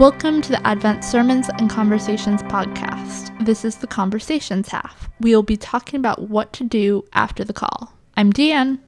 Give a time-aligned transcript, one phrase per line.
[0.00, 3.44] Welcome to the Advent Sermons and Conversations podcast.
[3.44, 5.10] This is the conversations half.
[5.20, 7.92] We will be talking about what to do after the call.
[8.16, 8.78] I'm Deanne.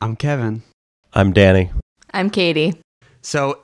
[0.00, 0.62] I'm Kevin.
[1.14, 1.72] I'm Danny.
[2.14, 2.74] I'm Katie.
[3.22, 3.58] So,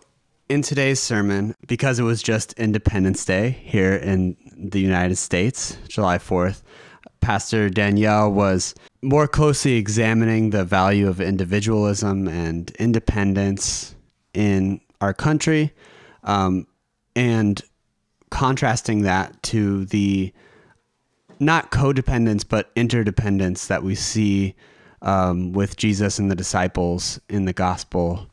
[0.48, 6.18] in today's sermon, because it was just Independence Day here in the United States, July
[6.18, 6.64] 4th,
[7.20, 13.94] Pastor Danielle was more closely examining the value of individualism and independence
[14.34, 15.72] in our country
[16.24, 16.66] um,
[17.18, 17.60] and
[18.30, 20.32] contrasting that to the
[21.40, 24.54] not codependence but interdependence that we see
[25.02, 28.30] um, with Jesus and the disciples in the gospel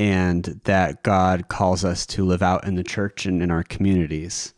[0.00, 4.52] and that God calls us to live out in the church and in our communities.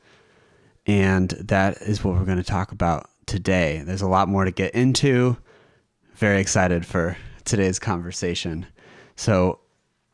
[0.87, 3.83] And that is what we're going to talk about today.
[3.85, 5.37] There's a lot more to get into.
[6.15, 8.65] Very excited for today's conversation.
[9.17, 9.59] So,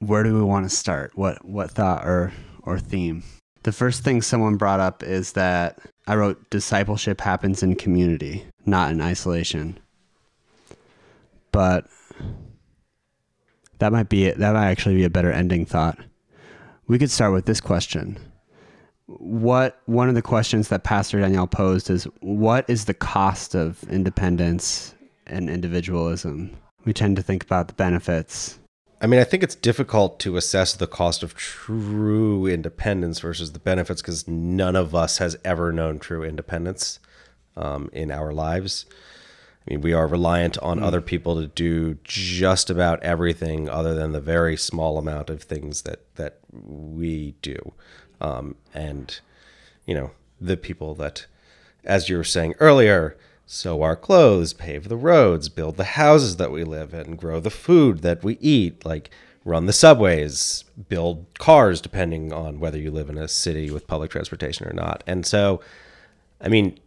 [0.01, 1.13] where do we want to start?
[1.15, 3.23] What what thought or or theme?
[3.63, 8.91] The first thing someone brought up is that I wrote discipleship happens in community, not
[8.91, 9.79] in isolation.
[11.53, 11.87] But
[13.79, 14.39] that might be it.
[14.39, 15.99] That might actually be a better ending thought.
[16.89, 18.19] We could start with this question.
[19.07, 23.83] What one of the questions that Pastor Danielle posed is what is the cost of
[23.85, 24.95] independence
[25.27, 26.57] and individualism?
[26.85, 28.59] We tend to think about the benefits.
[29.03, 33.59] I mean, I think it's difficult to assess the cost of true independence versus the
[33.59, 37.01] benefits because none of us has ever known true independence
[37.57, 38.87] um, in our lives.
[39.67, 40.85] I mean, we are reliant on mm.
[40.85, 45.83] other people to do just about everything other than the very small amount of things
[45.83, 47.73] that, that we do.
[48.21, 49.19] Um, and,
[49.85, 51.27] you know, the people that,
[51.85, 56.51] as you were saying earlier, sew our clothes, pave the roads, build the houses that
[56.51, 59.11] we live in, grow the food that we eat, like
[59.45, 64.11] run the subways, build cars, depending on whether you live in a city with public
[64.11, 65.03] transportation or not.
[65.07, 65.61] And so,
[66.41, 66.79] I mean,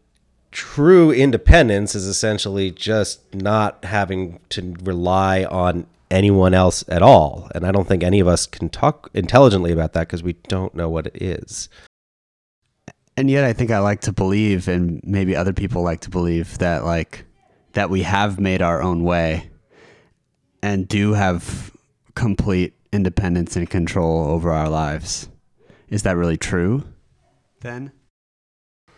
[0.51, 7.49] true independence is essentially just not having to rely on anyone else at all.
[7.53, 10.73] And I don't think any of us can talk intelligently about that because we don't
[10.73, 11.67] know what it is.
[13.17, 16.57] And yet I think I like to believe and maybe other people like to believe
[16.57, 17.25] that like
[17.73, 19.49] that we have made our own way
[20.61, 21.71] and do have
[22.15, 25.29] complete independence and control over our lives.
[25.89, 26.83] Is that really true
[27.61, 27.91] then?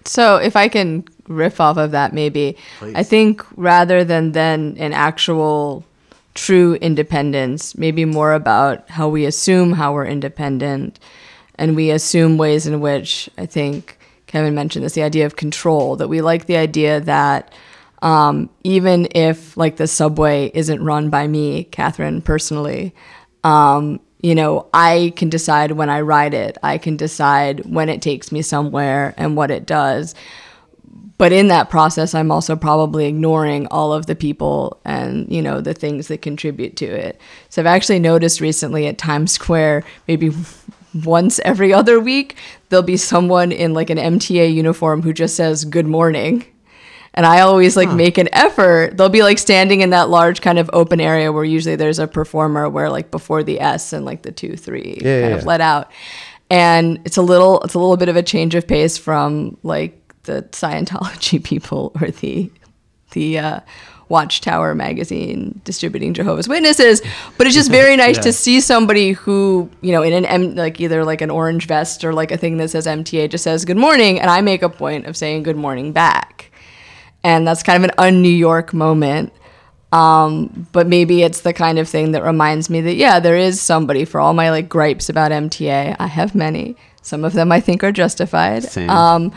[0.05, 2.95] So, if I can riff off of that, maybe Please.
[2.95, 5.83] I think rather than then an actual
[6.33, 10.99] true independence, maybe more about how we assume how we're independent,
[11.55, 13.96] and we assume ways in which I think
[14.27, 15.95] Kevin mentioned this the idea of control.
[15.95, 17.53] That we like the idea that
[18.01, 22.93] um, even if like the subway isn't run by me, Catherine personally,
[23.43, 26.57] um, you know, I can decide when I ride it.
[26.63, 30.15] I can decide when it takes me somewhere and what it does.
[31.17, 35.61] But in that process, I'm also probably ignoring all of the people and, you know,
[35.61, 37.19] the things that contribute to it.
[37.49, 40.31] So I've actually noticed recently at Times Square, maybe
[41.05, 42.35] once every other week,
[42.69, 46.45] there'll be someone in like an MTA uniform who just says good morning
[47.17, 47.95] and I always like huh.
[47.95, 48.95] make an effort.
[48.95, 52.07] They'll be like standing in that large kind of open area where usually there's a
[52.07, 55.43] performer where like before the S and like the two, three yeah, kind yeah, of
[55.43, 55.91] let out.
[56.51, 59.99] And it's a little it's a little bit of a change of pace from like
[60.23, 62.51] the Scientology people or the
[63.13, 63.59] the uh,
[64.09, 67.01] Watchtower magazine distributing Jehovah's Witnesses,
[67.37, 68.23] but it's just very nice yeah.
[68.23, 72.03] to see somebody who, you know, in an M, like either like an orange vest
[72.03, 74.69] or like a thing that says MTA just says good morning, and I make a
[74.69, 76.51] point of saying good morning back
[77.27, 79.33] and that's kind of an un New York moment.
[79.91, 83.61] Um, but maybe it's the kind of thing that reminds me that yeah, there is
[83.61, 85.95] somebody for all my like gripes about MTA.
[85.99, 86.75] I have many.
[87.01, 88.65] Some of them I think are justified.
[88.77, 89.33] Um,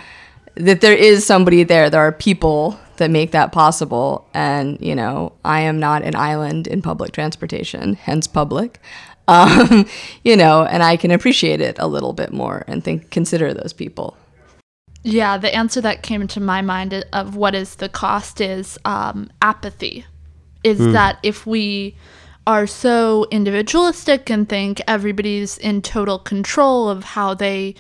[0.55, 1.89] that there is somebody there.
[1.89, 6.69] There are people that make that possible, and you know, I am not an island
[6.69, 8.79] in public transportation, hence public.
[9.29, 9.87] Um,
[10.25, 13.73] you know, and I can appreciate it a little bit more and think consider those
[13.73, 14.17] people.
[15.05, 19.31] Yeah, the answer that came to my mind of what is the cost is um,
[19.41, 20.05] apathy.
[20.65, 20.93] Is mm.
[20.95, 21.95] that if we
[22.45, 27.77] are so individualistic and think everybody's in total control of how they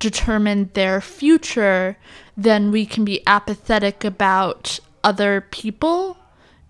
[0.00, 1.96] determine their future,
[2.36, 6.16] then we can be apathetic about other people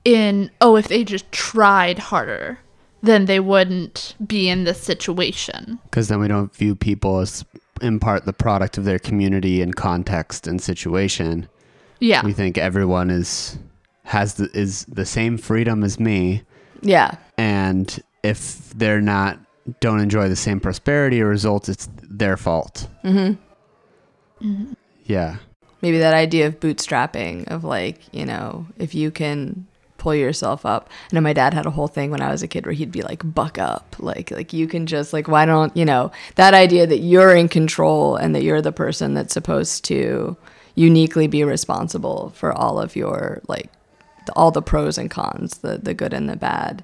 [0.04, 2.58] in, oh, if they just tried harder,
[3.02, 5.78] then they wouldn't be in this situation.
[5.84, 7.44] Because then we don't view people as
[7.80, 11.48] in part the product of their community and context and situation.
[11.98, 12.24] Yeah.
[12.24, 13.58] We think everyone is
[14.04, 16.42] has the, is the same freedom as me.
[16.82, 17.12] Yeah.
[17.38, 19.38] And if they're not
[19.80, 22.88] don't enjoy the same prosperity or results, it's their fault.
[23.04, 24.72] Mm-hmm.
[25.04, 25.36] Yeah.
[25.82, 29.66] maybe that idea of bootstrapping of like you know if you can
[29.98, 32.48] pull yourself up i know my dad had a whole thing when i was a
[32.48, 35.76] kid where he'd be like buck up like like you can just like why don't
[35.76, 39.84] you know that idea that you're in control and that you're the person that's supposed
[39.84, 40.34] to
[40.74, 43.68] uniquely be responsible for all of your like
[44.36, 46.82] all the pros and cons the the good and the bad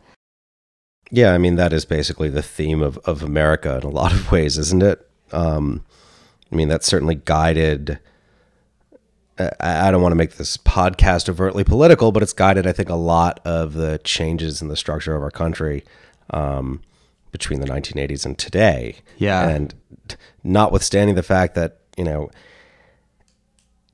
[1.11, 4.31] Yeah, I mean that is basically the theme of, of America in a lot of
[4.33, 5.09] ways, isn't it?
[5.33, 5.85] Um,
[6.53, 7.99] I mean that's certainly guided.
[9.39, 9.51] I
[9.89, 12.95] I don't want to make this podcast overtly political, but it's guided, I think, a
[12.95, 15.85] lot of the changes in the structure of our country
[16.31, 16.81] um,
[17.33, 18.97] between the 1980s and today.
[19.19, 19.49] Yeah.
[19.49, 19.75] and
[20.43, 22.31] notwithstanding the fact that you know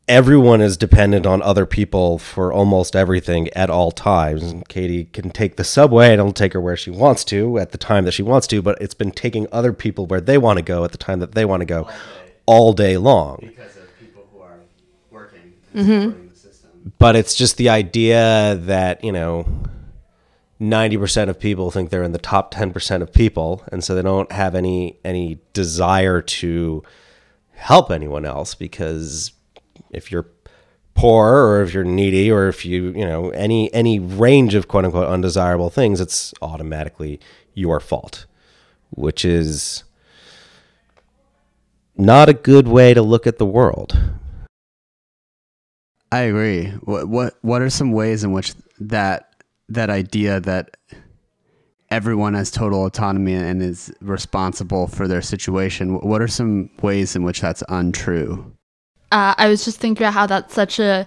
[0.08, 4.43] everyone is dependent on other people for almost everything at all times.
[4.43, 7.72] And Katie can take the subway and it'll take her where she wants to at
[7.72, 10.58] the time that she wants to, but it's been taking other people where they want
[10.58, 11.88] to go at the time that they want to go
[12.46, 13.38] all day long.
[13.40, 14.60] Because of people who are
[15.10, 16.00] working and mm-hmm.
[16.02, 16.93] supporting the system.
[16.99, 19.46] But it's just the idea that, you know,
[20.60, 24.31] 90% of people think they're in the top 10% of people and so they don't
[24.31, 26.84] have any any desire to
[27.50, 29.32] help anyone else because
[29.92, 30.26] if you're
[30.94, 34.84] poor or if you're needy or if you you know any any range of quote
[34.84, 37.18] unquote undesirable things it's automatically
[37.54, 38.26] your fault
[38.90, 39.84] which is
[41.96, 43.98] not a good way to look at the world
[46.12, 46.66] I agree.
[46.82, 49.32] What what what are some ways in which that
[49.70, 50.76] that idea that
[51.90, 55.98] everyone has total autonomy and is responsible for their situation?
[56.00, 58.52] What are some ways in which that's untrue?
[59.12, 61.06] Uh, I was just thinking about how that's such a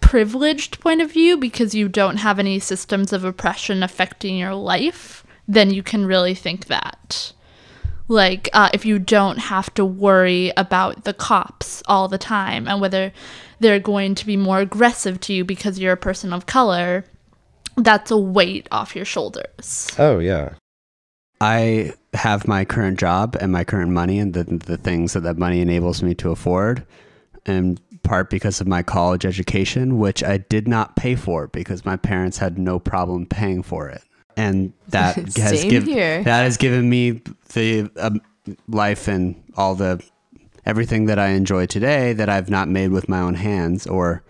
[0.00, 5.24] privileged point of view because you don't have any systems of oppression affecting your life,
[5.48, 7.32] then you can really think that.
[8.08, 12.80] Like, uh, if you don't have to worry about the cops all the time and
[12.80, 13.12] whether
[13.60, 17.04] they're going to be more aggressive to you because you're a person of color,
[17.76, 19.88] that's a weight off your shoulders.
[19.98, 20.54] oh yeah
[21.40, 25.38] I have my current job and my current money and the the things that that
[25.38, 26.84] money enables me to afford,
[27.46, 31.96] in part because of my college education, which I did not pay for because my
[31.96, 34.02] parents had no problem paying for it,
[34.36, 37.22] and that has Same given that has given me
[37.52, 38.20] the um,
[38.68, 40.02] life and all the
[40.66, 44.22] everything that I enjoy today that I've not made with my own hands or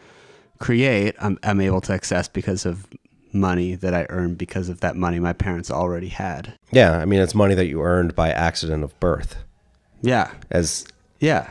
[0.58, 1.14] create.
[1.20, 2.86] I'm, I'm able to access because of
[3.32, 6.54] money that I earned because of that money my parents already had.
[6.72, 9.36] Yeah, I mean it's money that you earned by accident of birth,
[10.02, 10.32] Yeah.
[10.50, 10.86] as
[11.20, 11.48] Yeah.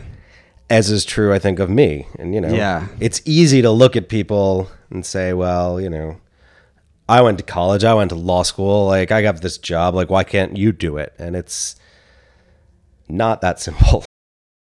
[0.69, 2.07] As is true, I think, of me.
[2.17, 2.87] And you know, Yeah.
[2.99, 6.17] it's easy to look at people and say, well, you know,
[7.07, 10.09] I went to college, I went to law school, like I got this job, like
[10.09, 11.13] why can't you do it?
[11.17, 11.75] And it's
[13.07, 14.05] not that simple.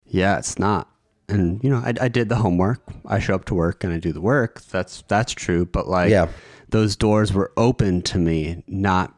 [0.05, 0.89] Yeah, it's not.
[1.27, 2.81] And you know, I, I did the homework.
[3.07, 4.61] I show up to work and I do the work.
[4.65, 5.65] That's that's true.
[5.65, 6.27] But like, Yeah.
[6.69, 9.11] those doors were open to me not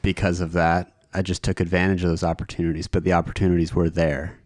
[0.00, 0.92] because of that.
[1.12, 2.88] I just took advantage of those opportunities.
[2.88, 4.38] But the opportunities were there,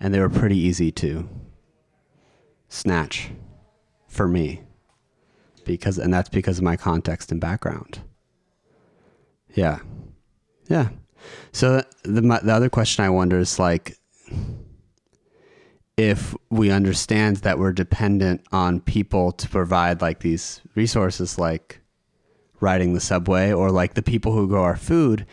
[0.00, 1.28] and they were pretty easy to
[2.68, 3.30] snatch
[4.08, 4.62] for me
[5.64, 8.00] because, and that's because of my context and background.
[9.54, 9.80] Yeah,
[10.68, 10.88] yeah.
[11.52, 13.96] So the my, the other question I wonder is like
[15.96, 21.80] if we understand that we're dependent on people to provide like these resources like
[22.60, 25.26] riding the subway or like the people who grow our food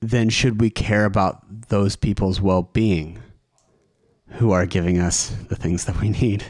[0.00, 3.21] then should we care about those people's well-being
[4.34, 6.44] who are giving us the things that we need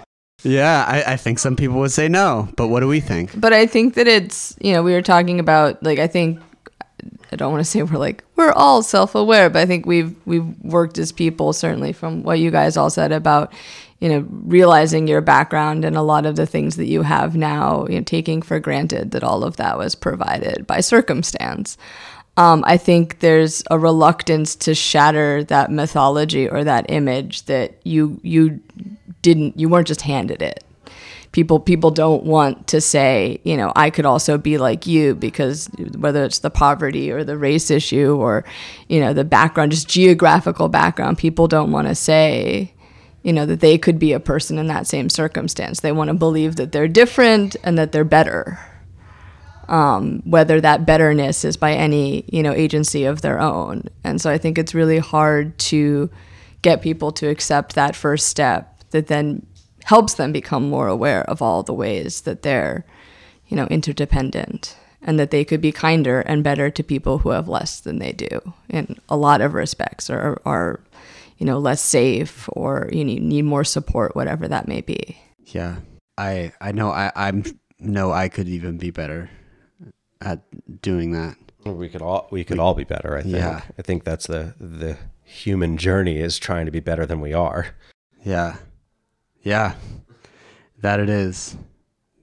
[0.45, 3.53] yeah I, I think some people would say no but what do we think But
[3.53, 6.41] I think that it's, you know, we were talking about like I think
[7.33, 10.59] I don't want to say we're like we're all self-aware, but I think we've we've
[10.61, 13.53] worked as people certainly from what you guys all said about
[14.01, 17.87] you know realizing your background and a lot of the things that you have now,
[17.89, 21.77] you know, taking for granted that all of that was provided by circumstance.
[22.37, 28.19] Um, I think there's a reluctance to shatter that mythology or that image that you
[28.23, 28.61] you
[29.21, 30.65] didn't you weren't just handed it.
[31.33, 35.71] People people don't want to say you know i could also be like you because
[35.97, 38.45] whether it's the poverty or the race issue or
[38.87, 42.71] you know the background just geographical background people don't want to say
[43.23, 45.81] you know that they could be a person in that same circumstance.
[45.81, 48.59] They want to believe that they're different and that they're better
[49.69, 53.85] um, whether that betterness is by any you know agency of their own.
[54.05, 56.11] And so i think it's really hard to
[56.63, 59.47] get people to accept that first step that then
[59.85, 62.85] helps them become more aware of all the ways that they're
[63.49, 67.49] you know interdependent and that they could be kinder and better to people who have
[67.49, 68.41] less than they do.
[68.69, 70.81] In a lot of respects or are
[71.39, 75.19] you know less safe or you need, need more support whatever that may be.
[75.47, 75.77] Yeah,
[76.17, 77.45] I I know I I'm
[77.79, 79.29] know I could even be better
[80.23, 80.41] at
[80.83, 81.37] doing that.
[81.65, 83.17] We could all we could all be better.
[83.17, 83.35] I think.
[83.35, 83.63] Yeah.
[83.79, 87.75] I think that's the the human journey is trying to be better than we are.
[88.25, 88.57] Yeah,
[89.43, 89.75] yeah,
[90.81, 91.57] that it is,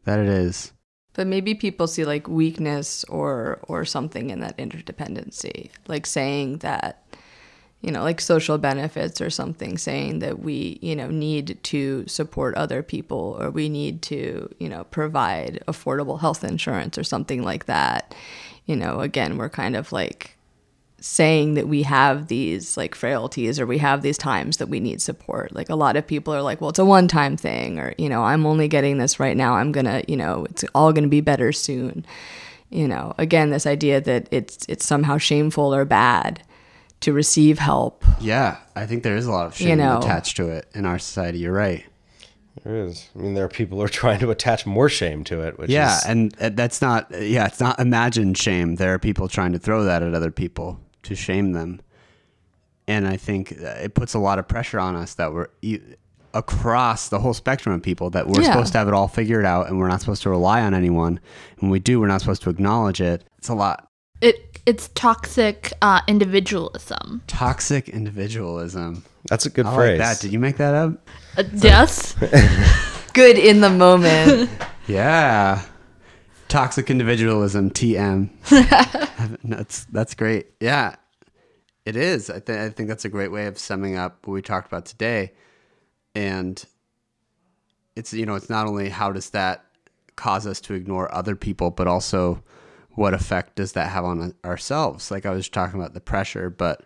[0.05, 0.71] that it is.
[1.13, 7.03] but maybe people see like weakness or or something in that interdependency like saying that
[7.81, 12.55] you know like social benefits or something saying that we you know need to support
[12.55, 17.65] other people or we need to you know provide affordable health insurance or something like
[17.65, 18.13] that
[18.65, 20.35] you know again we're kind of like
[21.01, 25.01] saying that we have these like frailties or we have these times that we need
[25.01, 25.53] support.
[25.53, 28.09] Like a lot of people are like, well, it's a one time thing, or, you
[28.09, 29.53] know, I'm only getting this right now.
[29.53, 32.05] I'm going to, you know, it's all going to be better soon.
[32.69, 36.43] You know, again, this idea that it's it's somehow shameful or bad
[37.01, 38.03] to receive help.
[38.19, 39.99] Yeah, I think there is a lot of shame You know.
[39.99, 41.39] attached to it in our society.
[41.39, 41.85] You're right.
[42.63, 43.07] There is.
[43.15, 45.57] I mean, there are people who are trying to attach more shame to it.
[45.57, 47.09] Which yeah, is, and uh, that's not.
[47.11, 48.75] Yeah, it's not imagined shame.
[48.75, 51.79] There are people trying to throw that at other people to shame them,
[52.87, 55.79] and I think uh, it puts a lot of pressure on us that we're e-
[56.33, 58.51] across the whole spectrum of people that we're Yeah.
[58.51, 61.19] supposed to have it all figured out, and we're not supposed to rely on anyone.
[61.59, 63.23] When we do, we're not supposed to acknowledge it.
[63.37, 63.88] It's a lot.
[64.21, 67.21] It it's toxic uh, individualism.
[67.27, 69.03] Toxic individualism.
[69.25, 69.99] that's a good I phrase.
[69.99, 70.21] like that.
[70.21, 71.07] Did you make that up?
[71.37, 72.13] Uh, yes.
[73.13, 74.49] Good in the moment.
[74.87, 75.61] Yeah.
[76.47, 78.29] Toxic individualism, TM.
[79.43, 80.47] that's that's great.
[80.59, 80.95] Yeah,
[81.85, 82.31] it is.
[82.31, 84.87] I, th- I think that's a great way of summing up what we talked about
[84.87, 85.33] today.
[86.15, 86.63] And
[87.95, 89.63] it's you know it's not only how does that
[90.15, 92.41] cause us to ignore other people, but also
[92.99, 95.09] what effect does that have on ourselves?
[95.09, 96.85] Like I was talking about the pressure, but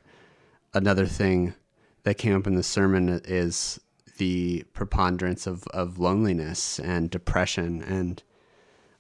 [0.76, 1.56] another thing
[2.04, 3.80] that came up in the sermon is
[4.20, 8.22] the preponderance of, of loneliness and depression and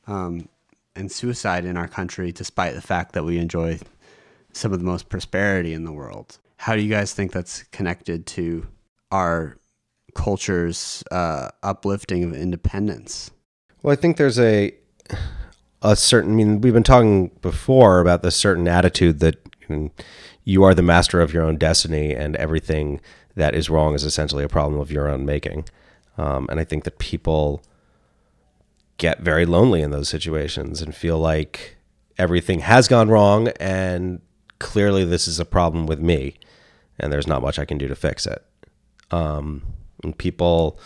[0.08, 0.50] um,
[0.96, 3.78] and suicide in our country, despite the fact that we enjoy
[4.52, 6.40] some of the most prosperity in the world.
[6.58, 8.66] How do you guys think that's connected to
[9.12, 9.58] our
[10.16, 13.30] culture's uh, uplifting of independence?
[13.84, 14.74] Well, I think there's a
[15.84, 16.32] a certain.
[16.32, 19.36] I mean, we've been talking before about the certain attitude that
[20.46, 23.02] you, are the master of your own destiny, and everything
[23.36, 25.66] that is wrong is essentially a problem of your own making.
[26.18, 27.64] Um, and I think that people
[28.98, 31.78] get very lonely in those situations and feel like
[32.18, 34.22] everything has gone wrong, and
[34.60, 36.36] clearly this is a problem with me,
[37.00, 38.44] and there's not much I can do to fix it.
[39.12, 39.64] Um,
[40.04, 40.80] and people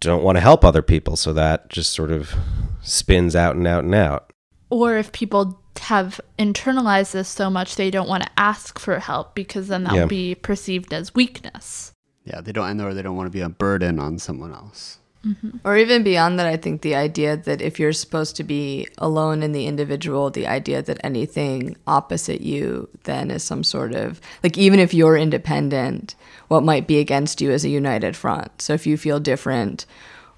[0.00, 2.34] don't want to help other people, so that just sort of
[2.82, 4.32] spins out and out and out.
[4.70, 9.34] or if people have internalized this so much they don't want to ask for help
[9.34, 10.00] because then that Yeah.
[10.02, 11.92] will be perceived as weakness.
[12.24, 14.97] Yeah, they don't, and or they don't want to be a burden on someone else.
[15.26, 15.58] Mm-hmm.
[15.64, 19.42] Or even beyond that, I think the idea that if you're supposed to be alone
[19.42, 24.56] in the individual, the idea that anything opposite you then is some sort of like,
[24.56, 26.14] even if you're independent,
[26.46, 28.62] what might be against you is a united front.
[28.62, 29.86] So if you feel different,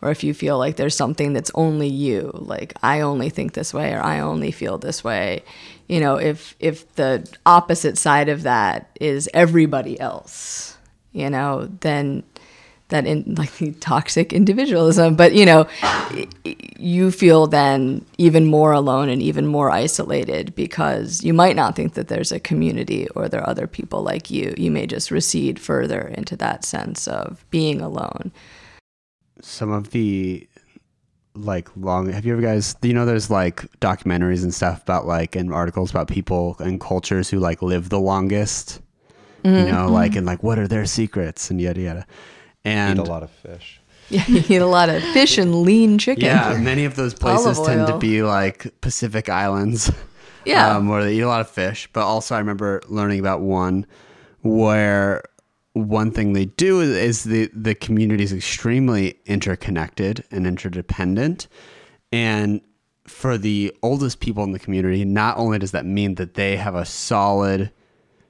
[0.03, 3.75] or if you feel like there's something that's only you, like I only think this
[3.75, 5.43] way or I only feel this way,
[5.89, 10.79] you know, if if the opposite side of that is everybody else,
[11.13, 12.23] you know, then
[12.91, 15.67] that in like toxic individualism but you know
[16.79, 21.95] you feel then even more alone and even more isolated because you might not think
[21.95, 25.59] that there's a community or there are other people like you you may just recede
[25.59, 28.33] further into that sense of being alone
[29.43, 30.47] Some of the
[31.35, 32.13] like long.
[32.13, 32.77] Have you ever guys?
[32.83, 37.31] You know, there's like documentaries and stuff about like and articles about people and cultures
[37.31, 38.81] who like live the longest.
[39.45, 39.71] You mm-hmm.
[39.71, 39.93] know, mm-hmm.
[39.93, 42.07] like and like what are their secrets and yada yada.
[42.65, 43.81] And Eat a lot of fish.
[44.11, 47.61] yeah you eat a lot of fish and lean chicken Yeah, many of those places
[47.61, 49.91] tend to be like Pacific Islands.
[50.47, 50.75] Yeah.
[50.75, 51.87] Um, where they eat a lot of fish.
[51.93, 53.85] But also, I remember learning about one
[54.41, 55.23] where
[55.75, 61.47] one thing they do is, is the, the community is extremely interconnected and interdependent.
[62.11, 62.63] And
[63.07, 66.75] for the oldest people in the community, not only does that mean that they have
[66.75, 67.71] a solid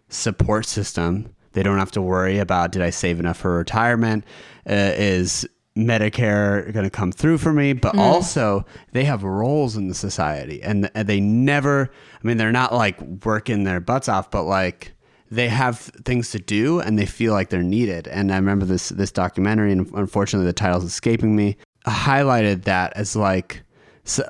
[0.09, 1.33] support system.
[1.53, 4.25] They don't have to worry about did I save enough for retirement?
[4.69, 7.73] Uh, is Medicare going to come through for me?
[7.73, 11.91] But also, they have roles in the society, and, and they never.
[12.23, 14.93] I mean, they're not like working their butts off, but like
[15.31, 18.09] they have things to do, and they feel like they're needed.
[18.09, 21.57] And I remember this this documentary, and unfortunately, the title's escaping me.
[21.87, 23.63] Highlighted that as like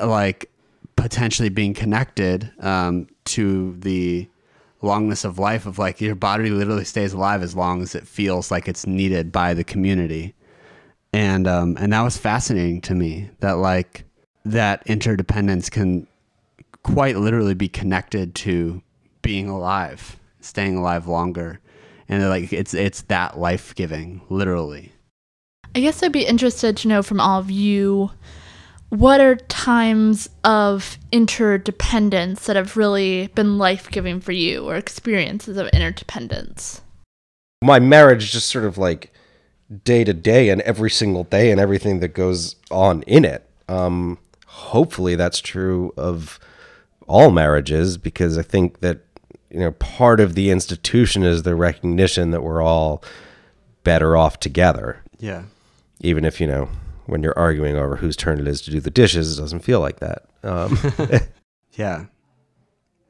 [0.00, 0.50] like
[0.96, 4.28] potentially being connected um, to the
[4.82, 8.50] longness of life of like your body literally stays alive as long as it feels
[8.50, 10.34] like it's needed by the community.
[11.12, 14.04] And um, and that was fascinating to me that like
[14.44, 16.06] that interdependence can
[16.82, 18.82] quite literally be connected to
[19.22, 21.60] being alive staying alive longer.
[22.08, 24.92] And like it's it's that life-giving literally.
[25.74, 28.10] I guess I'd be interested to know from all of you
[28.90, 35.56] what are times of interdependence that have really been life giving for you or experiences
[35.56, 36.82] of interdependence?
[37.62, 39.12] My marriage just sort of like
[39.84, 43.48] day to day and every single day and everything that goes on in it.
[43.68, 46.40] Um, hopefully that's true of
[47.06, 49.00] all marriages because I think that
[49.50, 53.04] you know part of the institution is the recognition that we're all
[53.84, 55.02] better off together.
[55.18, 55.44] yeah
[56.00, 56.68] Even if you know
[57.10, 59.80] when you're arguing over whose turn it is to do the dishes, it doesn't feel
[59.80, 60.24] like that.
[60.42, 60.78] Um,
[61.72, 62.06] Yeah.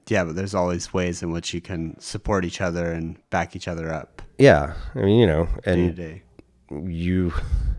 [0.08, 3.68] Yeah, but there's always ways in which you can support each other and back each
[3.68, 6.22] other up yeah, I mean you know, day and day.
[6.70, 7.32] you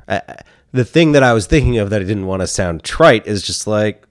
[0.07, 0.41] I, I-
[0.73, 3.41] the thing that I was thinking of that I didn't want to sound trite is
[3.41, 4.05] just like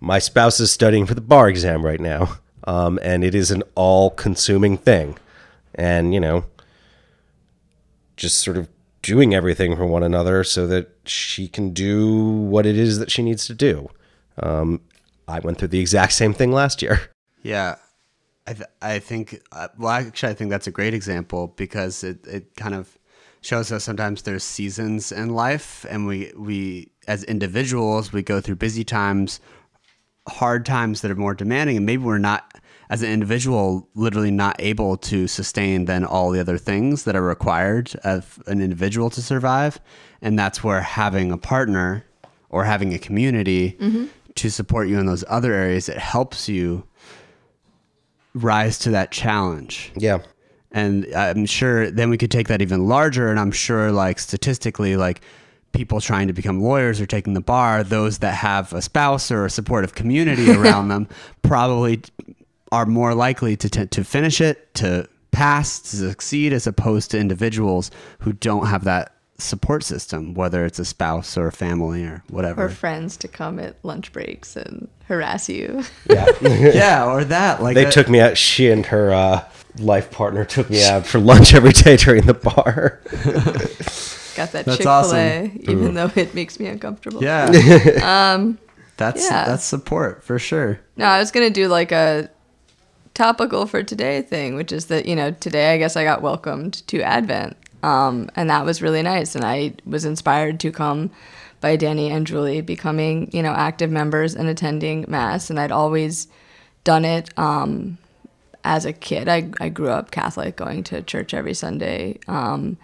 [0.00, 3.62] my spouse is studying for the bar exam right now, um, and it is an
[3.74, 5.18] all-consuming thing,
[5.74, 6.44] and you know,
[8.16, 8.68] just sort of
[9.08, 12.14] doing everything for one another so that she can do
[12.52, 13.88] what it is that she needs to do.
[14.36, 14.82] Um,
[15.26, 17.00] I went through the exact same thing last year.
[17.44, 17.76] Yeah.
[18.48, 22.26] I, th- I think, uh, well, actually, I think that's a great example because it,
[22.26, 22.98] it kind of
[23.42, 28.56] shows us sometimes there's seasons in life, and we, we, as individuals, we go through
[28.56, 29.40] busy times,
[30.28, 34.56] hard times that are more demanding, and maybe we're not, as an individual, literally not
[34.58, 39.22] able to sustain then all the other things that are required of an individual to
[39.22, 39.78] survive.
[40.22, 42.04] And that's where having a partner
[42.48, 44.06] or having a community mm-hmm.
[44.34, 46.84] to support you in those other areas, it helps you
[48.34, 49.92] rise to that challenge.
[49.96, 50.18] Yeah.
[50.72, 53.28] And I'm sure then we could take that even larger.
[53.28, 55.22] And I'm sure, like, statistically, like,
[55.72, 59.44] people trying to become lawyers or taking the bar, those that have a spouse or
[59.44, 61.08] a supportive community around them,
[61.42, 62.02] probably
[62.72, 67.18] are more likely to, t- to finish it, to pass, to succeed, as opposed to
[67.18, 72.22] individuals who don't have that support system, whether it's a spouse or a family or
[72.28, 72.64] whatever.
[72.64, 75.84] Or friends to come at lunch breaks and harass you.
[76.10, 76.26] Yeah.
[76.42, 77.62] yeah, or that.
[77.62, 78.36] Like they a- took me out.
[78.36, 82.34] She and her uh, life partner took me out for lunch every day during the
[82.34, 83.00] bar.
[84.36, 85.60] Got that Chick Fil A, awesome.
[85.62, 87.22] even though it makes me uncomfortable.
[87.22, 88.34] Yeah.
[88.36, 88.58] um,
[88.96, 89.44] that's yeah.
[89.46, 90.80] that's support for sure.
[90.96, 92.30] No, I was gonna do like a
[93.18, 96.86] topical for today thing, which is that you know today I guess I got welcomed
[96.86, 101.10] to Advent, um, and that was really nice, and I was inspired to come
[101.60, 106.28] by Danny and Julie becoming you know active members and attending mass, and I'd always
[106.84, 107.98] done it um,
[108.62, 109.28] as a kid.
[109.28, 112.20] I I grew up Catholic, going to church every Sunday.
[112.28, 112.78] Um,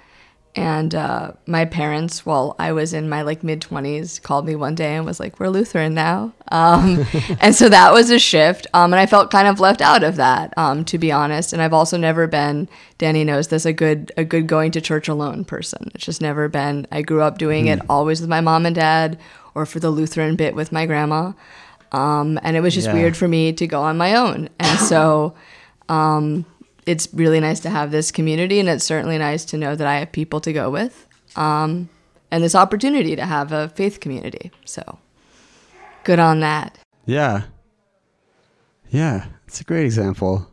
[0.57, 4.75] and uh, my parents, while I was in my like mid twenties, called me one
[4.77, 7.05] day and was like, "We're Lutheran now," um,
[7.41, 8.67] and so that was a shift.
[8.73, 11.53] Um, and I felt kind of left out of that, um, to be honest.
[11.53, 15.09] And I've also never been, Danny knows this, a good a good going to church
[15.09, 15.91] alone person.
[15.95, 16.87] It's just never been.
[16.93, 19.19] I grew up doing it always with my mom and dad,
[19.57, 21.33] or for the Lutheran bit with my grandma.
[21.93, 22.95] Um, and it was just Yeah.
[22.95, 24.49] weird for me to go on my own.
[24.59, 25.35] And so
[25.89, 26.45] um,
[26.87, 29.99] it's really nice to have this community, and it's certainly nice to know that I
[30.01, 31.89] have people to go with, um,
[32.31, 34.51] and this opportunity to have a faith community.
[34.65, 34.99] So
[36.05, 36.79] good on that.
[37.07, 37.43] Yeah.
[38.91, 40.49] Yeah, it's a great example.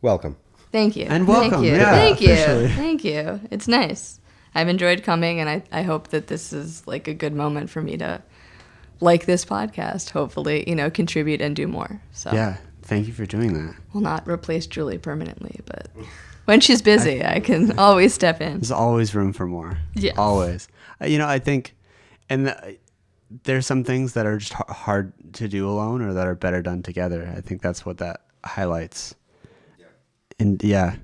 [0.00, 0.36] Welcome.
[0.72, 1.04] Thank you.
[1.08, 1.72] And welcome, Thank you.
[1.72, 2.32] yeah, Thank you.
[2.32, 2.68] officially.
[2.68, 3.40] Thank you.
[3.50, 4.18] It's nice.
[4.54, 7.82] I've enjoyed coming, and I, I hope that this is like a good moment for
[7.82, 8.22] me to
[9.00, 10.10] like this podcast.
[10.10, 12.00] Hopefully, you know, contribute and do more.
[12.12, 13.76] So Yeah, thank you for doing that.
[13.92, 15.88] will not replace Julie permanently, but
[16.46, 18.54] when she's busy, I can always step in.
[18.54, 19.78] There's always room for more.
[19.94, 20.12] Yeah.
[20.16, 20.68] Always.
[21.00, 21.74] Uh, You know, I think,
[22.28, 22.76] and the,
[23.44, 26.82] there's some things that are just hard to do alone or that are better done
[26.82, 27.32] together.
[27.36, 29.14] I think that's what that highlights.
[30.38, 30.96] And yeah,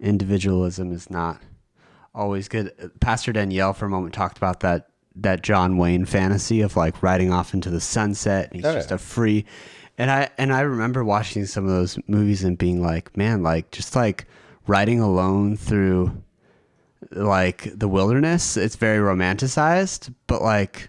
[0.00, 1.40] individualism is not
[2.14, 2.72] always good.
[2.82, 7.02] Uh, Pastor Danielle for a moment talked about that that John Wayne fantasy of like
[7.02, 8.94] riding off into the sunset and he's Oh, just yeah.
[8.94, 9.44] a free
[9.98, 13.70] and I and I remember watching some of those movies and being like, man, like
[13.70, 14.26] just like
[14.66, 16.22] riding alone through
[17.10, 20.88] like the wilderness, it's very romanticized, but like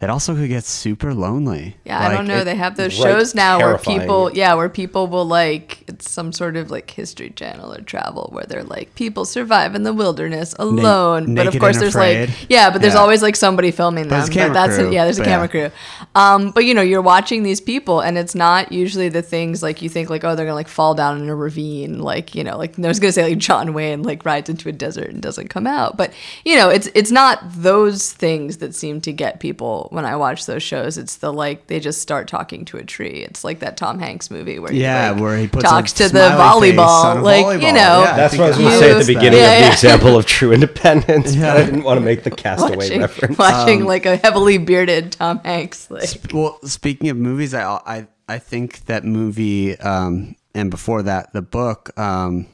[0.00, 1.76] that also could get super lonely.
[1.84, 2.38] Yeah, I don't know.
[2.38, 3.96] it- they have those Right, shows now terrifying.
[3.98, 7.80] where people, yeah, where people will like it's some sort of like history channel or
[7.80, 11.34] travel where they're like people survive in the wilderness alone.
[11.34, 12.28] but of course, there's afraid.
[12.28, 13.00] like yeah, but there's Yeah.
[13.00, 14.22] always like somebody filming them.
[14.22, 15.68] A but that's crew, yeah, there's a camera yeah.
[15.68, 15.70] crew.
[16.14, 19.82] Um, but you know, you're watching these people, and it's not usually the things like
[19.82, 22.56] you think like oh they're gonna like fall down in a ravine, like you know,
[22.56, 25.48] like I was gonna say like John Wayne like rides into a desert and doesn't
[25.48, 26.12] come out, but
[26.44, 30.46] you know, it's it's not those things that seem to get people when I watch
[30.46, 30.98] those shows.
[30.98, 33.24] It's the like they just start talking to a tree.
[33.28, 35.96] It's like that Tom Hanks movie where Yeah, he, like, where he puts talks a
[35.96, 38.02] to the smiley face volleyball, on a like you know.
[38.04, 39.72] Yeah, That's think what I was going to say at the beginning Yeah, of the
[39.72, 41.54] example of true independence, Yeah.
[41.54, 43.38] but I didn't want to make the castaway Watching, reference.
[43.38, 48.06] watching Um, like a heavily bearded Tom Hanks, like Well, speaking of movies, I I
[48.28, 52.46] I think that movie um, and before that the book um,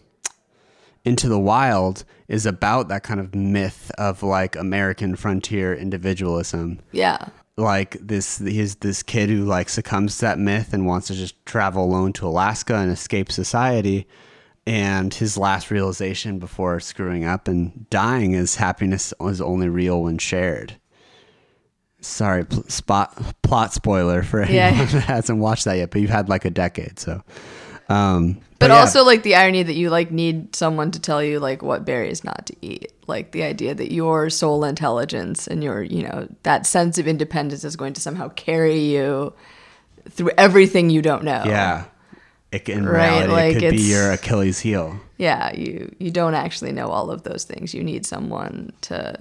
[1.04, 6.80] Into the Wild is about that kind of myth of like American frontier individualism.
[6.92, 11.14] yeah, Like this, he's this kid who like succumbs to that myth and wants to
[11.14, 14.06] just travel alone to Alaska and escape society.
[14.66, 20.16] And his last realization before screwing up and dying is happiness is only real when
[20.16, 20.76] shared.
[22.00, 24.84] Sorry, pl- spot plot spoiler for anyone Yeah.
[24.92, 27.22] that hasn't watched that yet, but you've had like a decade, so.
[27.88, 28.78] Um, But, yeah.
[28.80, 32.24] also like the irony that you like need someone to tell you like what berries
[32.24, 32.92] not to eat.
[33.06, 37.62] Like the idea that your sole intelligence and your, you know, that sense of independence
[37.64, 39.34] is going to somehow carry you
[40.08, 41.42] through everything you don't know.
[41.44, 41.84] yeah,
[42.52, 44.98] it, in Right, reality, like it could be your Achilles heel.
[45.18, 47.74] Yeah, you you don't actually know all of those things.
[47.74, 49.18] You need someone to,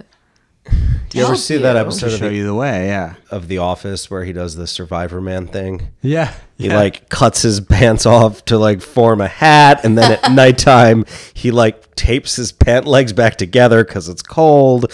[0.64, 3.14] to you ever help see that episode To of show the, you the way, yeah,
[3.30, 5.88] of the Office where he does the Survivor Man thing?
[6.02, 6.34] yeah.
[6.56, 11.04] He like cuts his pants off to like form a hat, and then at nighttime
[11.34, 14.86] he like tapes his pant legs back together because it's cold,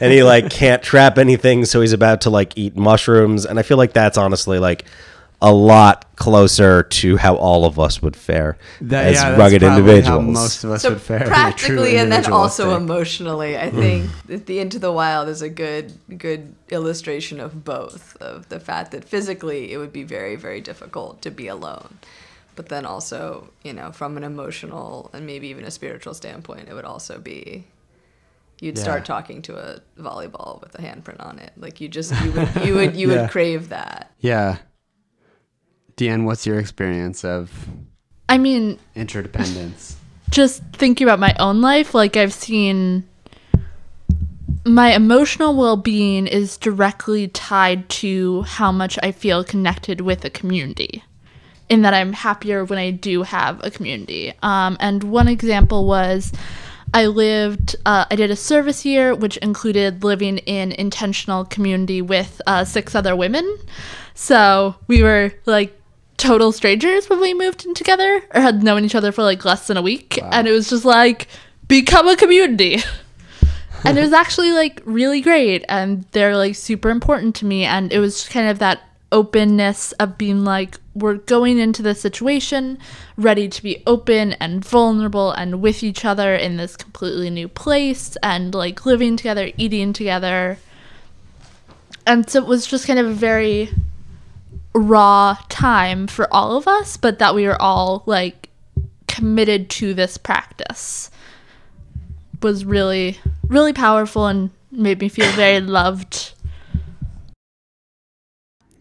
[0.00, 3.44] and he like can't trap anything, so he's about to like eat mushrooms.
[3.44, 4.84] And I feel like that's honestly like
[5.40, 10.06] a lot closer to how all of us would fare That- as yeah, rugged individuals.
[10.06, 11.18] How most of us so would fare.
[11.18, 15.28] in a true practically and then also emotionally i think that the into the wild
[15.28, 20.02] is a good good illustration of both of the fact that physically it would be
[20.02, 21.98] very very difficult to be alone
[22.56, 26.74] but then also you know from an emotional and maybe even a spiritual standpoint it
[26.74, 27.64] would also be
[28.60, 28.82] you'd Yeah.
[28.82, 32.48] start talking to a volleyball with a handprint on it like you just you would
[32.66, 33.22] you would you Yeah.
[33.22, 34.56] would crave that Yeah.
[35.98, 37.66] Deanne, what's your experience of
[38.28, 39.96] I mean, interdependence?
[40.30, 43.04] just thinking about my own life, like I've seen
[44.64, 50.30] my emotional well being is directly tied to how much I feel connected with a
[50.30, 51.02] community.
[51.68, 54.32] In that I'm happier when I do have a community.
[54.42, 56.32] Um, and one example was
[56.94, 62.40] I lived, uh, I did a service year, which included living in intentional community with
[62.46, 63.58] uh, six other women.
[64.14, 65.77] So we were like
[66.18, 69.66] total strangers when we moved in together or had known each other for like less
[69.66, 70.18] than a week.
[70.22, 71.28] And it was just like,
[71.68, 72.82] become a community.
[73.84, 75.64] and it was actually like really great.
[75.68, 77.64] And they're like super important to me.
[77.64, 82.00] And it was just kind of that openness of being like, we're going into this
[82.00, 82.78] situation
[83.16, 88.16] ready to be open and vulnerable and with each other in this completely new place
[88.22, 90.58] and like living together, eating together.
[92.06, 93.70] And so it was just kind of a very
[94.74, 98.50] raw time for all of us, but that we were all like
[99.06, 101.10] committed to this practice
[102.42, 106.34] was really, really powerful and made me feel very loved.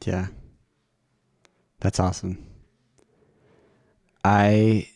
[0.05, 0.27] Yeah.
[1.79, 2.45] That's awesome.
[4.23, 4.89] I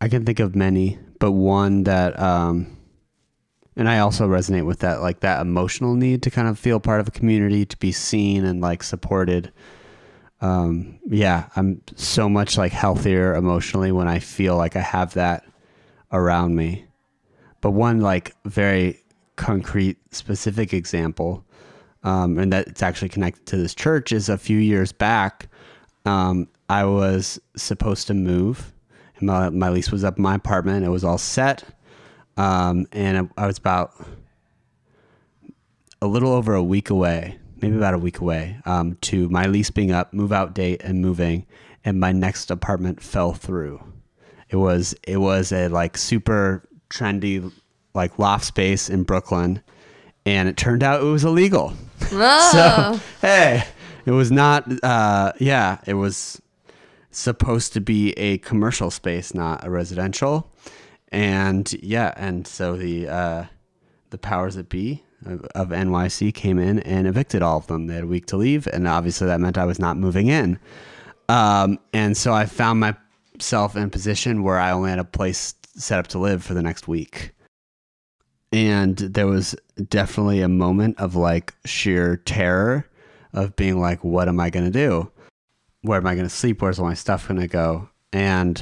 [0.00, 2.76] I can think of many, but one that um
[3.76, 7.00] and I also resonate with that like that emotional need to kind of feel part
[7.00, 9.52] of a community, to be seen and like supported.
[10.40, 15.44] Um yeah, I'm so much like healthier emotionally when I feel like I have that
[16.12, 16.86] around me.
[17.60, 19.00] But one like very
[19.40, 21.44] concrete specific example
[22.02, 25.48] um, and that it's actually connected to this church is a few years back
[26.04, 28.72] um, i was supposed to move
[29.16, 31.64] and my, my lease was up in my apartment it was all set
[32.40, 33.92] um, and I, I was about
[36.00, 39.70] a little over a week away maybe about a week away um, to my lease
[39.70, 41.46] being up move out date and moving
[41.84, 43.82] and my next apartment fell through.
[44.48, 47.52] It was it was a like super trendy
[47.94, 49.62] like loft space in brooklyn
[50.26, 51.72] and it turned out it was illegal.
[52.10, 53.64] So hey
[54.06, 56.40] it was not uh yeah it was
[57.10, 60.49] supposed to be a commercial space not a residential
[61.12, 63.44] and yeah and so the uh
[64.10, 67.86] the powers that be of, of NYC came in and evicted all of them.
[67.86, 70.58] They had a week to leave, and obviously that meant I was not moving in.
[71.28, 75.54] Um, and so I found myself in a position where I only had a place
[75.76, 77.32] set up to live for the next week.
[78.52, 79.54] And there was
[79.88, 82.84] definitely a moment of like sheer terror
[83.32, 85.10] of being like, what am I going to do?
[85.82, 86.60] Where am I going to sleep?
[86.60, 87.88] Where's all my stuff going to go?
[88.12, 88.60] And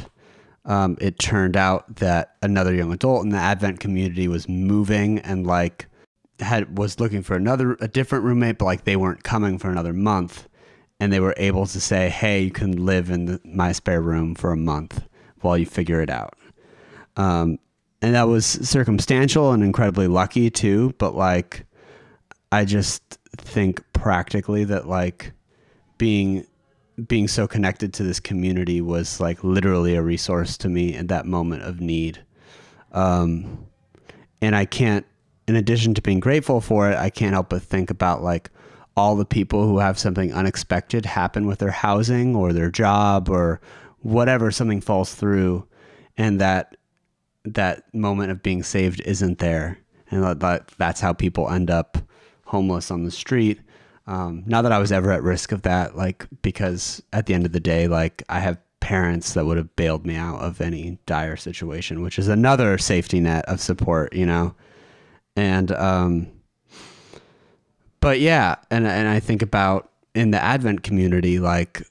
[0.69, 5.47] um, it turned out that another young adult in the Advent community was moving and
[5.47, 5.87] like
[6.41, 9.95] had was looking for another a different roommate, but like they weren't coming for another
[9.95, 10.47] month,
[11.01, 14.35] and they were able to say, "Hey, you can live in the, my spare room
[14.35, 15.03] for a month
[15.41, 16.37] while you figure it out."
[17.17, 17.59] Um,
[18.03, 20.95] and that was circumstantial and incredibly lucky too.
[20.99, 21.65] But like,
[22.53, 23.03] I just
[23.37, 25.33] think practically that like
[25.97, 26.47] being
[27.07, 31.27] being so connected to this community was like literally a resource to me in that
[31.27, 32.25] moment of need.
[32.93, 33.67] Um,
[34.43, 35.07] and I can't,
[35.47, 38.51] in addition to being grateful for it, I can't help but think about like
[38.97, 43.61] all the people who have something unexpected happen with their housing or their job or
[44.01, 45.67] whatever something falls through,
[46.17, 46.77] and that
[47.45, 49.79] that moment of being saved isn't there,
[50.11, 51.97] and that that's how people end up
[52.45, 53.61] homeless on the street
[54.09, 57.45] um, not that I was ever at risk of that, like because at the end
[57.45, 60.99] of the day, like I have parents that would have bailed me out of any
[61.05, 64.55] dire situation, which is another safety net of support, you know.
[65.37, 66.29] And um,
[68.01, 71.83] but yeah, and and I think about in the Advent community, like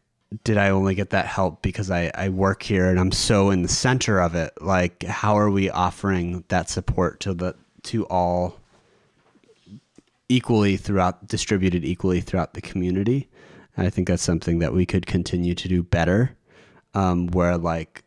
[0.43, 3.61] did I only get that help because I, I work here and I'm so in
[3.61, 4.51] the center of it?
[4.59, 8.59] Like, how are we offering that support to the to all
[10.29, 13.29] equally throughout distributed equally throughout the community.
[13.75, 16.35] And I think that's something that we could continue to do better,
[16.93, 18.03] um, where like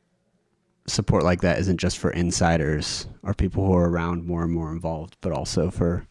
[0.87, 4.73] support like that isn't just for insiders or people who are around more and more
[4.73, 6.07] involved, but also for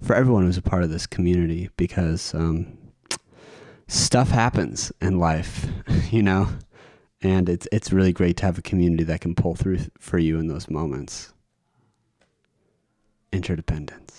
[0.00, 2.76] for everyone who's a part of this community because um,
[3.88, 5.66] stuff happens in life,
[6.10, 6.48] you know,
[7.22, 10.38] and it's it's really great to have a community that can pull through for you
[10.38, 11.32] in those moments.
[13.32, 14.13] Interdependence.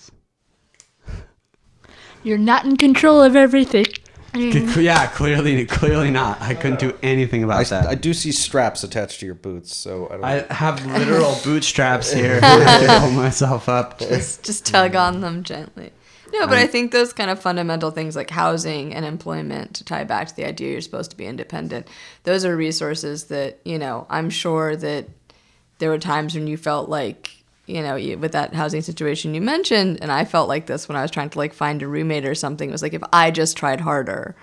[2.26, 3.86] You're not in control of everything.
[4.32, 4.82] Mm.
[4.82, 6.42] Yeah, clearly, clearly not.
[6.42, 7.86] I couldn't do anything about I, that.
[7.86, 10.10] I do see straps attached to your boots, so I
[10.40, 10.50] don't.
[10.50, 14.00] I have literal bootstraps here to pull myself up.
[14.00, 15.92] just just tug on them gently.
[16.32, 20.02] No, but I think those kind of fundamental things like housing and employment to tie
[20.02, 21.86] back to the idea you're supposed to be independent.
[22.24, 25.08] Those are resources that, you know, I'm sure that
[25.78, 27.35] there were times when you felt like
[27.66, 31.02] you know, with that housing situation you mentioned, and I felt like this when I
[31.02, 32.68] was trying to like find a roommate or something.
[32.68, 34.36] It was like if I just tried harder,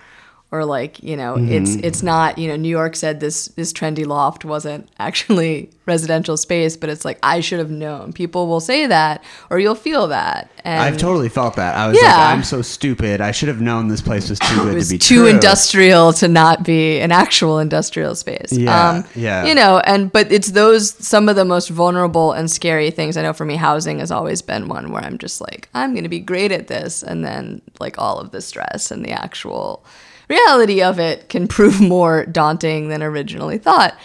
[0.54, 1.50] or like you know mm-hmm.
[1.50, 6.36] it's it's not you know new york said this this trendy loft wasn't actually residential
[6.36, 8.12] space but it's like i should have known.
[8.12, 10.50] People will say that or you'll feel that.
[10.64, 11.76] And i've totally felt that.
[11.76, 12.08] I was yeah.
[12.08, 13.20] like i'm so stupid.
[13.20, 15.26] I should have known this place was too good was to be too true.
[15.26, 18.52] industrial to not be an actual industrial space.
[18.52, 19.44] Yeah um, yeah.
[19.44, 23.16] you know and but it's those some of the most vulnerable and scary things.
[23.16, 26.04] I know for me housing has always been one where i'm just like i'm going
[26.04, 29.84] to be great at this and then like all of the stress and the actual
[30.28, 33.96] reality of it can prove more daunting than originally thought.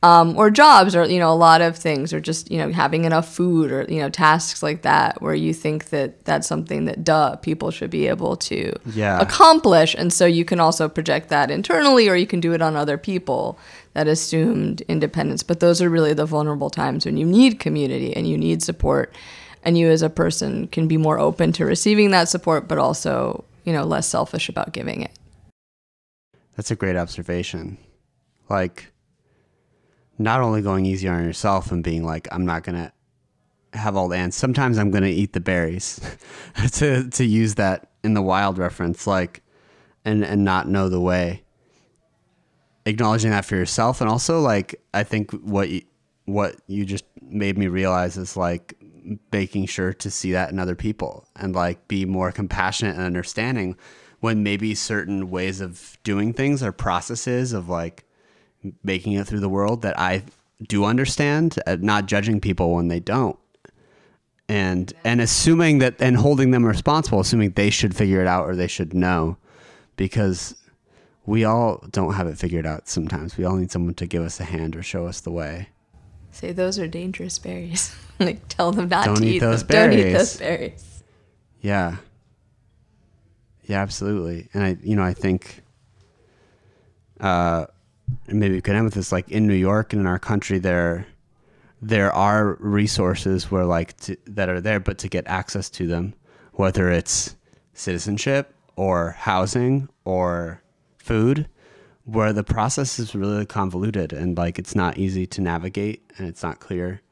[0.00, 3.04] Um, or jobs, or you know, a lot of things, or just you know, having
[3.04, 7.02] enough food, or you know, tasks like that, where you think that that's something that
[7.02, 9.18] duh people should be able to yeah.
[9.18, 12.76] accomplish, and so you can also project that internally, or you can do it on
[12.76, 13.58] other people.
[13.94, 18.28] That assumed independence, but those are really the vulnerable times when you need community and
[18.28, 19.12] you need support,
[19.64, 23.44] and you as a person can be more open to receiving that support, but also
[23.64, 25.17] you know less selfish about giving it.
[26.58, 27.78] That's a great observation.
[28.50, 28.90] Like,
[30.18, 32.92] not only going easy on yourself and being like, I'm not gonna
[33.74, 34.36] have all the ants.
[34.36, 36.00] Sometimes I'm gonna eat the berries.
[36.72, 39.44] to to use that in the wild reference, like,
[40.04, 41.44] and and not know the way.
[42.86, 45.82] Acknowledging that for yourself, and also like, I think what you,
[46.24, 48.74] what you just made me realize is like
[49.30, 53.76] making sure to see that in other people and like be more compassionate and understanding
[54.20, 58.04] when maybe certain ways of doing things or processes of like
[58.82, 60.24] making it through the world that I
[60.66, 63.38] do understand, uh, not judging people when they don't.
[64.48, 68.56] And and assuming that and holding them responsible, assuming they should figure it out or
[68.56, 69.36] they should know
[69.96, 70.56] because
[71.26, 73.36] we all don't have it figured out sometimes.
[73.36, 75.68] We all need someone to give us a hand or show us the way.
[76.30, 77.94] Say those are dangerous berries.
[78.18, 79.68] like tell them not don't to eat, eat those them.
[79.68, 79.98] berries.
[79.98, 81.02] Don't eat those berries.
[81.60, 81.96] Yeah.
[83.68, 84.48] Yeah, absolutely.
[84.54, 85.62] And I, you know, I think,
[87.20, 87.66] uh,
[88.26, 89.12] maybe we could end with this.
[89.12, 91.06] Like in New York and in our country, there,
[91.82, 96.14] there are resources where like to, that are there, but to get access to them,
[96.54, 97.36] whether it's
[97.74, 100.62] citizenship or housing or
[100.96, 101.46] food,
[102.04, 106.42] where the process is really convoluted and like it's not easy to navigate and it's
[106.42, 107.02] not clear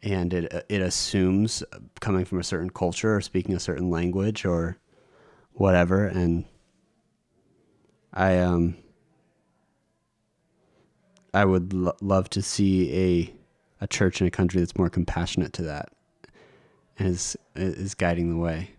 [0.00, 1.64] and it it assumes
[1.98, 4.76] coming from a certain culture or speaking a certain language or
[5.58, 6.44] whatever and
[8.12, 8.76] I um
[11.34, 13.34] I would lo- love to see a
[13.80, 15.90] a church in a country that's more compassionate to that
[16.98, 18.70] and is is guiding the way.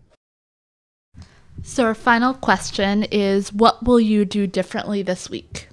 [1.62, 5.68] So, our final question is What will you do differently this week?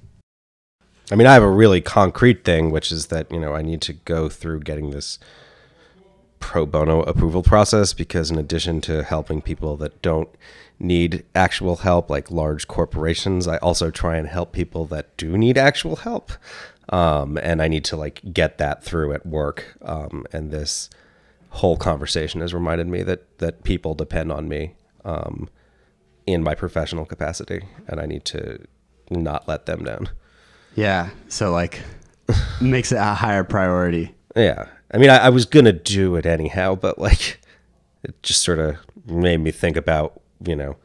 [1.10, 3.80] I mean, I have a really concrete thing, which is that, you know, I need
[3.82, 5.18] to go through getting this
[6.38, 10.28] pro bono approval process because, in addition to helping people that don't
[10.78, 15.58] need actual help, like large corporations, I also try and help people that do need
[15.58, 16.32] actual help.
[16.90, 19.76] Um, and I need to like get that through at work.
[19.82, 20.88] Um, and this
[21.50, 25.48] whole conversation has reminded me that that people depend on me um,
[26.26, 28.58] in my professional capacity, and I need to
[29.10, 30.10] not let them down.
[30.74, 31.82] Yeah, so like
[32.60, 34.14] makes it a higher priority.
[34.36, 34.66] Yeah.
[34.92, 37.40] I mean, I, I was going to do it anyhow, but like
[38.02, 40.76] it just sort of made me think about, you know,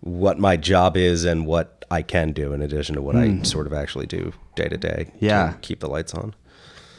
[0.00, 3.66] what my job is and what I can do in addition to what I sort
[3.66, 5.04] of actually do day to day.
[5.18, 5.54] to Yeah.
[5.60, 6.34] keep the lights on.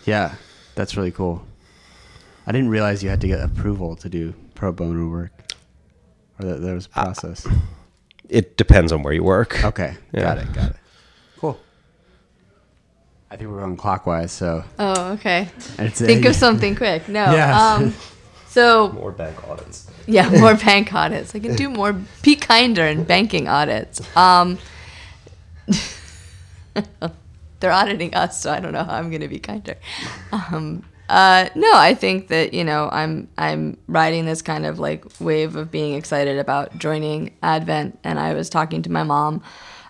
[0.05, 0.36] Yeah,
[0.75, 1.43] that's really cool.
[2.45, 5.31] I didn't realize you had to get approval to do pro bono work,
[6.39, 7.47] or that there was a process.
[8.29, 9.63] It depends on where you work.
[9.63, 10.21] Okay, Yeah.
[10.21, 10.75] got it, got it.
[11.38, 11.60] Cool.
[13.29, 15.47] I think we're going clockwise, so Oh, okay.
[15.79, 17.07] it's Think of something quick.
[17.07, 17.25] No.
[17.31, 17.55] Yes.
[17.60, 17.93] Um,
[18.51, 19.89] so More bank audits.
[20.07, 21.33] yeah, more bank audits.
[21.33, 21.93] I can do more.
[22.21, 24.01] Be kinder in banking audits.
[24.15, 24.57] Um,
[27.59, 29.75] they're auditing us, so I don't know how I'm going to be kinder.
[30.31, 35.05] Um, uh, no, I think that you know I'm I'm riding this kind of like
[35.19, 39.43] wave of being excited about joining Advent, and I was talking to my mom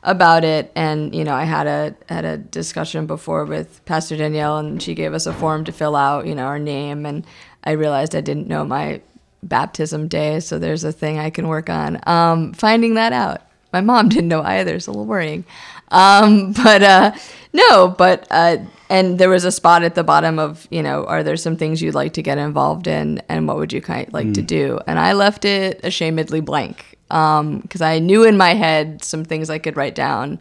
[0.04, 4.58] about it, and you know I had a had a discussion before with Pastor Danielle,
[4.58, 7.26] and she gave us a form to fill out, you know, our name, and
[7.63, 9.02] I realized I didn't know my
[9.43, 12.00] baptism day, so there's a thing I can work on.
[12.08, 13.41] Um, finding that out.
[13.74, 15.45] My mom didn't know either, so a little worrying.
[15.89, 17.12] Um, but uh,
[17.54, 18.58] no, but uh,
[18.89, 21.82] and there was a spot at the bottom of you know, are there some things
[21.82, 24.80] you'd like to get involved in, and what would you kind of like to do?
[24.88, 29.60] And I left it ashamedly blank because I knew in my head some things I
[29.60, 30.39] could write down,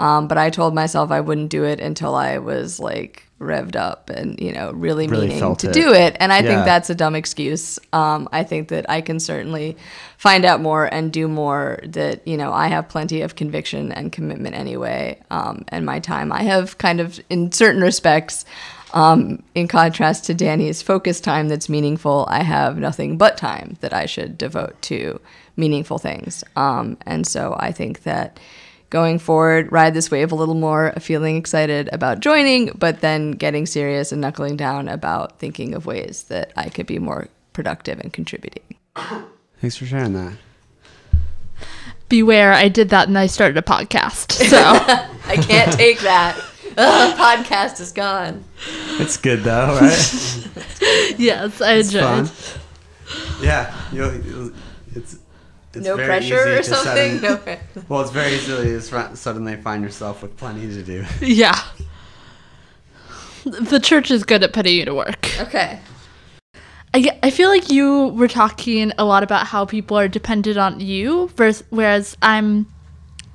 [0.00, 4.10] um, but I told myself I wouldn't do it until I was like revved up
[4.10, 5.72] and you know really, Really meaning to it.
[5.72, 6.16] do it.
[6.20, 6.48] And I Yeah.
[6.48, 7.78] think that's a dumb excuse.
[7.92, 9.76] Um, I think that I can certainly
[10.18, 11.78] find out more and do more.
[11.86, 15.18] That you know I have plenty of conviction and commitment anyway.
[15.30, 18.44] Um, and my time I have kind of in certain respects.
[18.92, 23.92] Um, in contrast to Danny's focus time that's meaningful, I have nothing but time that
[23.94, 25.20] I should devote to
[25.56, 26.42] meaningful things.
[26.56, 28.40] Um, and so I think that
[28.90, 33.64] going forward, ride this wave a little more, feeling excited about joining, but then getting
[33.66, 38.12] serious and knuckling down about thinking of ways that I could be more productive and
[38.12, 38.62] contributing.
[39.60, 40.32] Thanks for sharing that.
[42.08, 44.32] Beware, I did that and I started a podcast.
[44.32, 44.56] So,
[45.26, 46.36] I can't take that.
[46.76, 48.44] Ugh, podcast is gone.
[48.98, 50.48] It's good though, right?
[51.18, 52.28] yes, I It's enjoyed.
[52.28, 52.60] fun.
[53.44, 54.52] Yeah, you'll, you'll,
[54.94, 55.16] it's
[55.74, 57.18] it's no very pressure easy or to something.
[57.20, 57.44] sudden-
[57.76, 57.82] No.
[57.88, 61.04] Well, it's very easy to sr- suddenly find yourself with plenty to do.
[61.20, 61.58] Yeah.
[63.44, 65.30] The church is good at putting you to work.
[65.40, 65.80] Okay.
[66.92, 70.80] I, I feel like you were talking a lot about how people are dependent on
[70.80, 72.66] you, versus, whereas I'm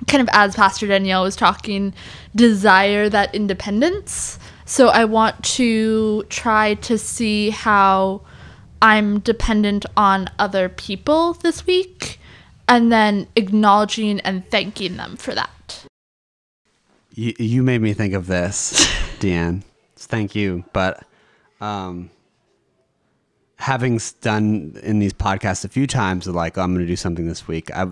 [0.06, 1.92] kind of, as Pastor Danielle was talking,
[2.36, 4.38] desire that independence.
[4.64, 8.20] So I want to try to see how
[8.82, 12.20] I'm dependent on other people this week
[12.68, 15.84] and then acknowledging and thanking them for that.
[17.14, 18.86] You you made me think of this,
[19.20, 19.62] Deanne.
[19.96, 21.02] Thank you, but
[21.60, 22.10] um,
[23.58, 27.48] having done in these podcasts a few times, like I'm going to do something this
[27.48, 27.70] week.
[27.74, 27.86] I,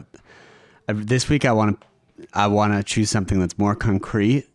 [0.89, 1.87] I this week I want to
[2.35, 4.47] I want to choose something that's more concrete.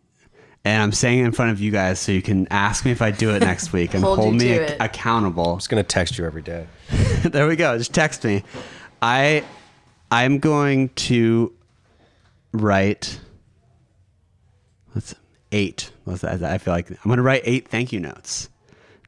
[0.62, 3.00] And I'm saying it in front of you guys so you can ask me if
[3.00, 4.76] I do it next week and Hold hold, me to ac- it.
[4.78, 5.52] accountable.
[5.54, 6.66] I'm just going to text you every day.
[7.24, 7.78] there we go.
[7.78, 8.44] Just text me.
[9.00, 9.42] I
[10.10, 11.54] I'm going to
[12.52, 13.20] write.
[14.94, 15.14] Let's
[15.52, 15.92] eight.
[16.06, 18.48] I feel like I'm going to write eight thank you notes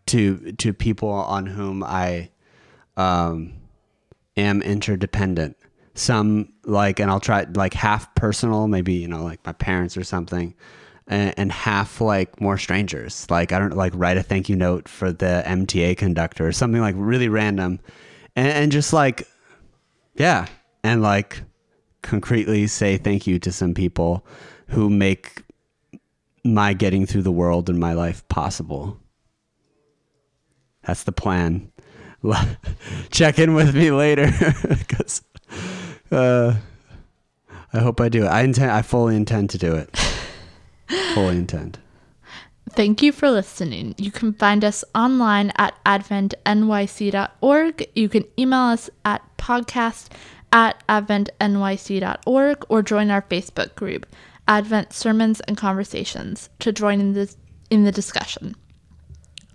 [0.06, 2.30] to to people on whom I
[2.96, 3.54] um,
[4.36, 5.56] am interdependent.
[5.94, 10.04] Some like, and I'll try like half personal, maybe you know, like my parents or
[10.04, 10.54] something,
[11.06, 13.26] and, and half like more strangers.
[13.28, 16.80] Like I don't like write a thank you note for the MTA conductor or something
[16.80, 17.80] like really random,
[18.36, 19.28] and, and just like
[20.14, 20.46] yeah,
[20.84, 21.42] and like
[22.02, 24.26] concretely say thank you to some people
[24.68, 25.42] who make
[26.44, 28.98] my getting through the world and my life possible.
[30.84, 31.70] That's the plan.
[33.10, 34.26] Check in with me later
[34.68, 35.22] because
[36.10, 36.56] uh,
[37.72, 38.28] I hope I do it.
[38.28, 38.70] I intend.
[38.70, 39.96] I fully intend to do it.
[41.14, 41.78] fully intend.
[42.70, 43.94] Thank you for listening.
[43.98, 47.86] You can find us online at adventnyc.org.
[47.94, 50.08] You can email us at podcast
[50.52, 54.06] at adventnyc.org or join our Facebook group,
[54.46, 57.34] Advent Sermons and Conversations, to join in the,
[57.70, 58.54] in the discussion.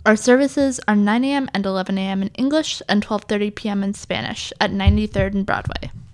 [0.06, 1.50] Our services are 9 a.m.
[1.54, 2.22] and 11 a.m.
[2.22, 3.84] in English and 12:30 p.m.
[3.84, 5.91] in Spanish at 93rd and Broadway.